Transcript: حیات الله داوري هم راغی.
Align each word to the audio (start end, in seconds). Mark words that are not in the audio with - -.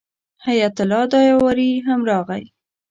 حیات 0.45 0.77
الله 0.83 1.03
داوري 1.11 1.71
هم 1.87 1.99
راغی. 2.09 2.43